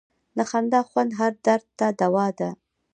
[0.37, 2.49] د خندا خوند هر درد ته دوا ده.